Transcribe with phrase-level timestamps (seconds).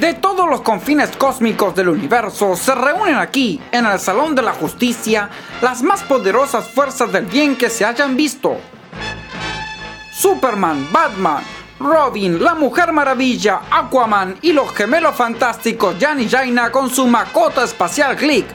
[0.00, 4.54] de todos los confines cósmicos del universo se reúnen aquí, en el Salón de la
[4.54, 5.28] Justicia,
[5.60, 8.56] las más poderosas fuerzas del bien que se hayan visto.
[10.10, 11.44] Superman, Batman,
[11.78, 17.64] Robin, la Mujer Maravilla, Aquaman y los gemelos fantásticos Jan y Jaina con su macota
[17.64, 18.46] espacial Glick.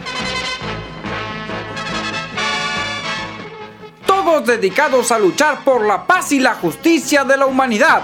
[4.07, 8.01] Todos dedicados a luchar por la paz y la justicia de la humanidad.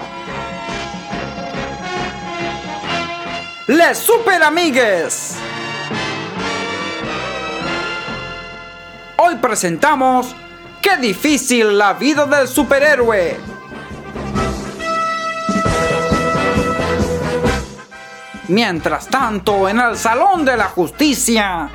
[3.68, 5.36] Les Super Amigues.
[9.16, 10.34] Hoy presentamos
[10.80, 13.38] Qué difícil la vida del superhéroe.
[18.48, 21.70] Mientras tanto, en el Salón de la Justicia.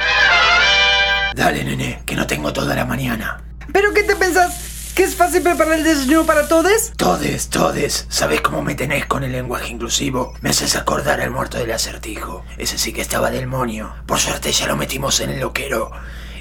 [1.34, 3.42] Dale, nene, que no tengo toda la mañana.
[3.72, 4.67] ¿Pero qué te pensás?
[4.98, 6.92] ¿Que es fácil preparar el desayuno para todos?
[6.98, 8.08] Todes, todes.
[8.10, 10.34] ¿Sabes cómo me tenés con el lenguaje inclusivo?
[10.42, 12.44] Me haces acordar al muerto del acertijo.
[12.58, 13.94] Ese sí que estaba del monio.
[14.08, 15.92] Por suerte ya lo metimos en el loquero.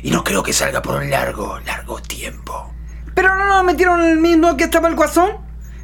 [0.03, 2.73] Y no creo que salga por un largo, largo tiempo.
[3.15, 5.33] ¿Pero no nos metieron en el mismo que estaba el guasón?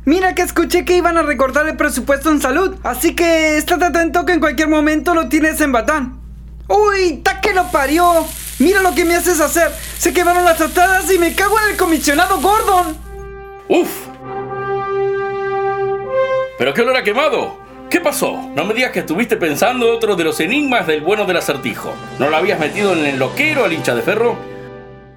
[0.06, 4.24] Mira que escuché que iban a recortar el presupuesto en salud, así que estate atento
[4.24, 6.22] que en cualquier momento lo tienes en batán.
[6.68, 7.20] ¡Uy!
[7.22, 8.26] ¡Ta que lo parió!
[8.62, 9.72] Mira lo que me haces hacer.
[9.98, 12.96] Se quedaron las tratadas y me cago en el comisionado Gordon.
[13.68, 13.90] ¡Uf!
[16.58, 17.58] ¿Pero qué olor ha quemado?
[17.90, 18.50] ¿Qué pasó?
[18.54, 21.92] No me digas que estuviste pensando otro de los enigmas del bueno del acertijo.
[22.20, 24.38] ¿No lo habías metido en el loquero al hincha de ferro?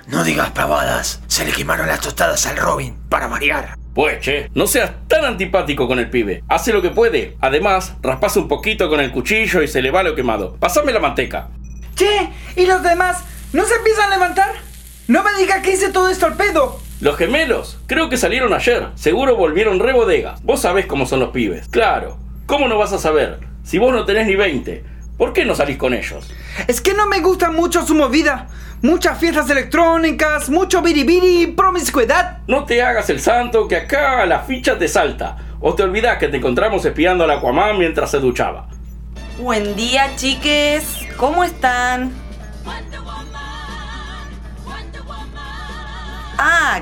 [0.07, 1.21] No digas pavadas.
[1.27, 3.77] Se le quemaron las tostadas al Robin, para variar.
[3.93, 6.43] Pues, che, no seas tan antipático con el pibe.
[6.49, 7.37] Hace lo que puede.
[7.41, 10.55] Además, raspase un poquito con el cuchillo y se le va lo quemado.
[10.55, 11.49] Pásame la manteca.
[11.95, 13.23] Che, ¿y los demás?
[13.53, 14.51] ¿No se empiezan a levantar?
[15.07, 16.79] No me diga que hice todo esto al pedo.
[17.01, 18.87] Los gemelos, creo que salieron ayer.
[18.95, 20.41] Seguro volvieron re bodegas.
[20.43, 21.67] Vos sabés cómo son los pibes.
[21.67, 22.17] Claro.
[22.45, 23.39] ¿Cómo no vas a saber?
[23.63, 24.83] Si vos no tenés ni 20,
[25.17, 26.31] ¿por qué no salís con ellos?
[26.67, 28.47] Es que no me gusta mucho su movida.
[28.81, 32.39] Muchas fiestas electrónicas, mucho biribiri y promiscuidad.
[32.47, 35.37] No te hagas el santo que acá la ficha te salta.
[35.59, 38.67] O te olvidás que te encontramos espiando al Aquaman mientras se duchaba.
[39.39, 40.99] Buen día, chiques.
[41.17, 42.11] ¿Cómo están?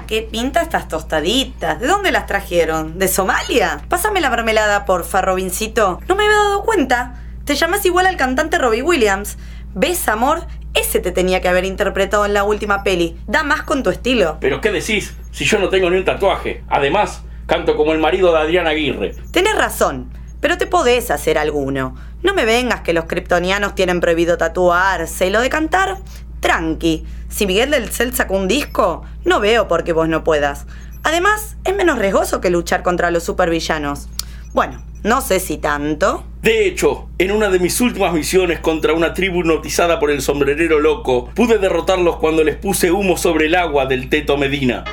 [0.02, 1.80] Qué pinta estas tostaditas.
[1.80, 2.98] ¿De dónde las trajeron?
[2.98, 3.81] ¿De Somalia?
[3.90, 6.00] Pásame la mermelada, porfa, Robincito.
[6.08, 7.22] No me había dado cuenta.
[7.46, 9.38] Te llamas igual al cantante Robbie Williams.
[9.76, 10.46] ¿Ves, amor?
[10.74, 13.18] Ese te tenía que haber interpretado en la última peli.
[13.28, 14.38] Da más con tu estilo.
[14.42, 15.16] ¿Pero qué decís?
[15.31, 16.64] Si yo no tengo ni un tatuaje.
[16.70, 19.16] Además, canto como el marido de Adrián Aguirre.
[19.31, 20.12] Tenés razón,
[20.42, 21.96] pero te podés hacer alguno.
[22.24, 25.98] No me vengas que los kryptonianos tienen prohibido tatuarse y lo de cantar,
[26.44, 27.06] tranqui.
[27.30, 30.68] Si Miguel del Cel sacó un disco, no veo por qué vos no puedas.
[31.02, 34.09] Además, es menos riesgoso que luchar contra los supervillanos.
[34.54, 36.24] Bueno, no sé si tanto.
[36.44, 40.80] De hecho, en una de mis últimas misiones contra una tribu hipnotizada por el sombrerero
[40.80, 44.84] loco, pude derrotarlos cuando les puse humo sobre el agua del Teto Medina.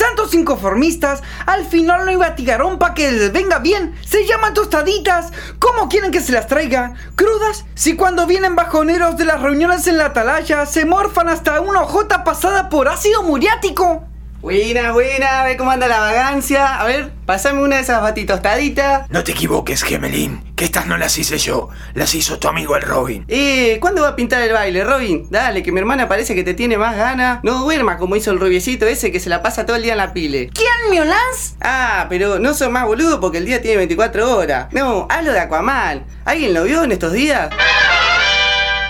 [0.00, 3.94] Santos inconformistas, al final no iba a tigarón para que les venga bien.
[4.00, 5.30] Se llaman tostaditas.
[5.58, 6.94] ¿Cómo quieren que se las traiga?
[7.16, 7.66] ¿Crudas?
[7.74, 12.24] Si cuando vienen bajoneros de las reuniones en la atalaya se morfan hasta una hojota
[12.24, 14.09] pasada por ácido muriático.
[14.42, 16.80] Buena, buena, a ver cómo anda la vagancia.
[16.80, 19.08] A ver, pasame una de esas batitostaditas.
[19.10, 22.80] No te equivoques, Gemelín, que estas no las hice yo, las hizo tu amigo el
[22.80, 23.26] Robin.
[23.28, 25.26] Eh, ¿cuándo va a pintar el baile, Robin?
[25.28, 27.40] Dale, que mi hermana parece que te tiene más ganas.
[27.42, 29.98] No duerma como hizo el rubiecito ese que se la pasa todo el día en
[29.98, 30.48] la pile.
[30.54, 31.56] ¿Quién, Miolans?
[31.60, 34.68] Ah, pero no sos más boludo porque el día tiene 24 horas.
[34.72, 36.06] No, hazlo de Aquaman.
[36.24, 37.50] ¿Alguien lo vio en estos días?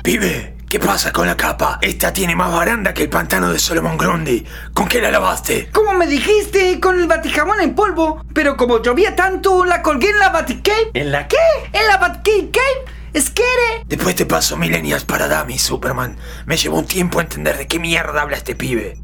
[0.04, 1.80] Pibe, ¿qué pasa con la capa?
[1.82, 4.46] Esta tiene más baranda que el pantano de Solomon Grundy.
[4.72, 5.68] ¿Con qué la lavaste?
[5.72, 8.24] Como me dijiste, con el baticamón en polvo.
[8.32, 10.92] Pero como llovía tanto, la colgué en la Batcave.
[10.94, 11.36] ¿En la qué?
[11.72, 12.94] ¿En la Batcave Cave?
[13.12, 13.84] ¡Esquere!
[13.86, 16.16] Después te paso milenias para Dami, Superman.
[16.46, 18.96] Me llevó un tiempo entender de qué mierda habla este pibe.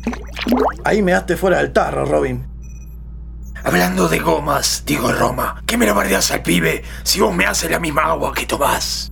[0.84, 2.46] Ahí me daste fuera del tarro, Robin.
[3.64, 7.68] Hablando de gomas, digo Roma, ¿qué me la bardeas al pibe si vos me haces
[7.68, 9.10] la misma agua que tomás?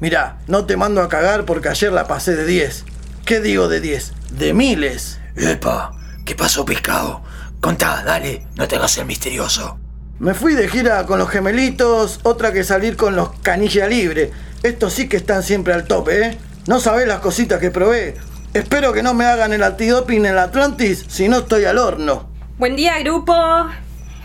[0.00, 2.84] Mirá, no te mando a cagar porque ayer la pasé de 10.
[3.24, 4.12] ¿Qué digo de 10?
[4.32, 5.20] De miles.
[5.36, 5.92] Epa,
[6.24, 7.22] ¿qué pasó, pescado?
[7.60, 9.78] Contá, dale, no te hagas el misterioso.
[10.18, 14.32] Me fui de gira con los gemelitos, otra que salir con los canilla libre.
[14.62, 16.38] Estos sí que están siempre al tope, ¿eh?
[16.66, 18.16] No sabés las cositas que probé.
[18.52, 22.28] Espero que no me hagan el antidoping en el Atlantis, si no estoy al horno.
[22.58, 23.34] Buen día, grupo.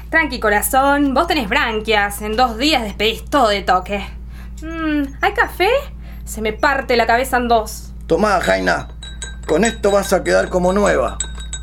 [0.10, 1.14] Tranqui, corazón.
[1.14, 2.22] Vos tenés branquias.
[2.22, 4.19] En dos días despedís todo de toque.
[4.62, 5.70] Mm, ¿Hay café?
[6.26, 7.92] Se me parte la cabeza en dos.
[8.08, 8.90] Tomá, Jaina.
[9.48, 11.18] Con esto vas a quedar como nueva.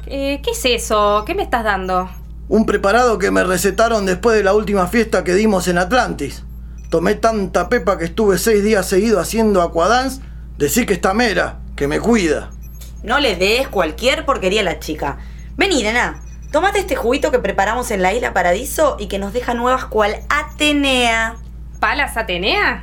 [0.06, 1.24] Eh, ¿Qué es eso?
[1.26, 2.08] ¿Qué me estás dando?
[2.48, 6.44] Un preparado que me recetaron después de la última fiesta que dimos en Atlantis.
[6.90, 10.22] Tomé tanta pepa que estuve seis días seguidos haciendo aquadance.
[10.56, 12.50] Decí que está mera, que me cuida.
[13.02, 15.18] No le des cualquier porquería a la chica.
[15.56, 16.22] Vení, nena.
[16.52, 20.16] Tomate este juguito que preparamos en la isla Paradiso y que nos deja nuevas cual
[20.28, 21.36] Atenea.
[21.80, 22.82] ¿Palas Atenea?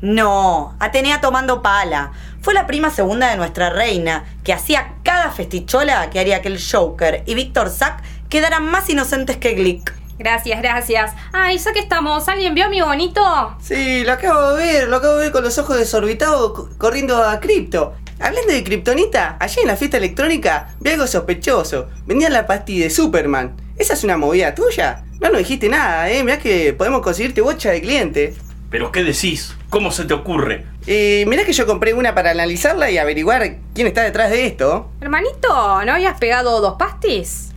[0.00, 2.12] No, Atenea tomando pala.
[2.40, 6.60] Fue la prima segunda de nuestra reina, que hacía cada festichola que haría que el
[6.60, 9.94] Joker y Víctor Zack quedaran más inocentes que Glick.
[10.18, 11.12] Gracias, gracias.
[11.32, 13.56] Ay, ya que estamos, ¿alguien vio a mi bonito?
[13.60, 17.22] Sí, lo acabo de ver, lo acabo de ver con los ojos desorbitados co- corriendo
[17.24, 17.94] a cripto.
[18.20, 21.88] Hablando de kriptonita, allí en la fiesta electrónica vi algo sospechoso.
[22.06, 23.56] Vendían la pastilla de Superman.
[23.76, 25.02] ¿Esa es una movida tuya?
[25.22, 26.24] No nos dijiste nada, eh.
[26.24, 28.34] Mirá que podemos conseguirte bocha de cliente.
[28.70, 29.54] ¿Pero qué decís?
[29.70, 30.66] ¿Cómo se te ocurre?
[30.86, 34.90] Eh, mirá que yo compré una para analizarla y averiguar quién está detrás de esto.
[35.00, 37.52] Hermanito, ¿no habías pegado dos pastis?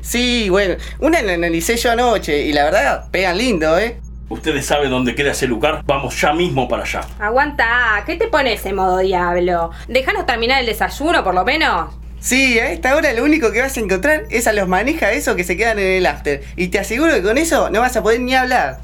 [0.00, 3.98] Sí, bueno, una la analicé yo anoche y la verdad, pegan lindo, eh.
[4.28, 5.82] ¿Ustedes saben dónde queda ese lugar?
[5.84, 7.00] Vamos ya mismo para allá.
[7.18, 9.72] Aguanta, ¿qué te pones en modo diablo?
[9.88, 11.94] Déjanos terminar el desayuno, por lo menos.
[12.22, 15.34] Sí, a esta hora lo único que vas a encontrar es a los maneja esos
[15.34, 16.40] que se quedan en el after.
[16.54, 18.78] Y te aseguro que con eso no vas a poder ni hablar.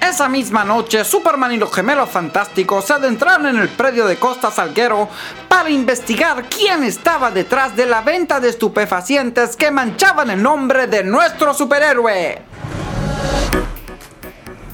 [0.00, 4.50] Esa misma noche, Superman y los gemelos fantásticos se adentraron en el predio de Costa
[4.50, 5.10] Salguero
[5.48, 11.04] para investigar quién estaba detrás de la venta de estupefacientes que manchaban el nombre de
[11.04, 12.38] nuestro superhéroe.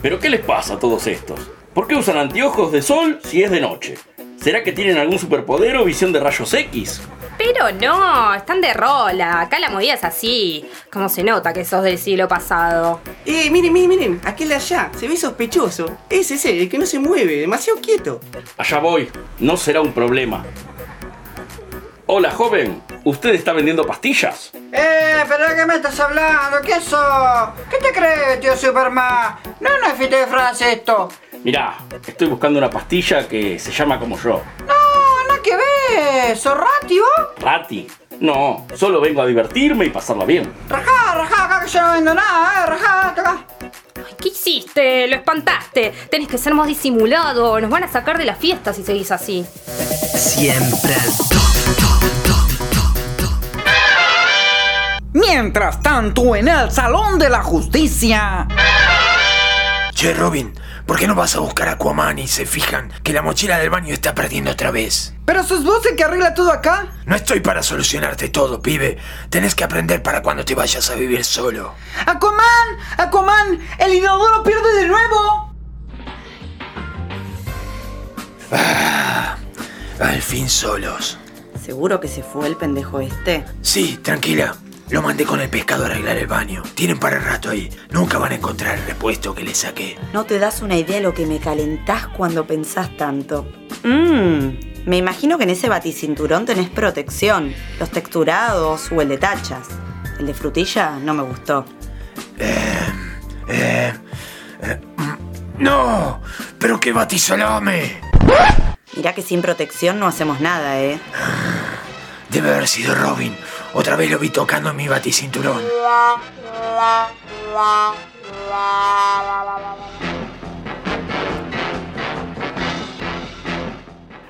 [0.00, 1.50] ¿Pero qué les pasa a todos estos?
[1.74, 3.96] ¿Por qué usan anteojos de sol si es de noche?
[4.42, 7.00] ¿Será que tienen algún superpoder o visión de rayos X?
[7.38, 9.42] Pero no, están de rola.
[9.42, 10.68] Acá la movida es así.
[10.92, 13.00] Como se nota que sos del siglo pasado.
[13.24, 15.96] Eh, miren, miren, miren, aquel de allá, se ve sospechoso.
[16.10, 18.20] Ese es el que no se mueve, demasiado quieto.
[18.58, 19.08] Allá voy,
[19.38, 20.44] no será un problema.
[22.06, 24.50] Hola joven, ¿usted está vendiendo pastillas?
[24.72, 26.60] Eh, pero ¿de qué me estás hablando?
[26.62, 27.50] ¿Qué sos?
[27.70, 29.36] ¿Qué te crees, tío Superman?
[29.60, 31.08] No, no es de frase esto.
[31.44, 31.74] Mirá,
[32.06, 34.40] estoy buscando una pastilla que se llama como yo.
[34.60, 36.36] No, nada que ver.
[36.36, 37.08] ¿Sos rati vos?
[37.40, 37.88] Rati.
[38.20, 40.52] No, solo vengo a divertirme y pasarla bien.
[40.68, 42.66] Rajá, rajá, acá que yo no vendo nada, eh.
[42.66, 43.44] Rajá, acá.
[43.96, 45.08] Ay, ¿Qué hiciste?
[45.08, 45.92] Lo espantaste.
[46.08, 47.60] Tenés que ser más disimulado.
[47.60, 49.44] Nos van a sacar de la fiesta si seguís así.
[50.14, 51.28] Siempre al top,
[51.80, 53.72] top, top, top, top.
[55.14, 58.46] Mientras tanto, en el Salón de la Justicia...
[60.02, 60.52] Che, Robin,
[60.84, 63.70] ¿por qué no vas a buscar a Aquaman y se fijan que la mochila del
[63.70, 65.14] baño está perdiendo otra vez?
[65.24, 66.88] ¿Pero sos vos el que arregla todo acá?
[67.06, 68.98] No estoy para solucionarte todo, pibe.
[69.30, 71.76] Tenés que aprender para cuando te vayas a vivir solo.
[72.04, 72.78] ¡Aquaman!
[72.98, 73.60] ¡Aquaman!
[73.78, 75.54] ¡El inodoro pierde de nuevo!
[80.00, 81.16] Al fin solos.
[81.64, 83.44] ¿Seguro que se fue el pendejo este?
[83.60, 84.56] Sí, tranquila.
[84.92, 86.62] Lo mandé con el pescado a arreglar el baño.
[86.74, 87.70] Tienen para el rato ahí.
[87.92, 89.98] Nunca van a encontrar el repuesto que le saqué.
[90.12, 93.50] No te das una idea de lo que me calentás cuando pensás tanto.
[93.84, 94.48] Mmm,
[94.84, 97.54] me imagino que en ese baticinturón tenés protección.
[97.80, 99.66] Los texturados o el de tachas.
[100.18, 101.64] El de frutilla no me gustó.
[102.38, 102.90] Eh,
[103.48, 103.92] eh,
[104.98, 106.20] mm, ¡No!
[106.58, 107.98] ¡Pero qué batisolame!
[108.94, 111.00] Mirá que sin protección no hacemos nada, ¿eh?
[112.32, 113.36] Debe haber sido Robin.
[113.74, 115.62] Otra vez lo vi tocando mi baticinturón.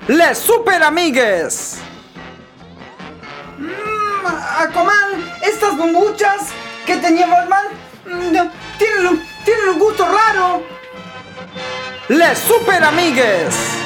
[0.07, 1.77] ¡Les Super Amigues!
[3.57, 4.27] Mm,
[4.59, 6.49] Aquaman, estas bombuchas
[6.85, 7.67] que tenía Batman
[8.05, 10.61] mm, tienen, un, tienen un gusto raro.
[12.09, 13.82] ¡Les Super Amigues!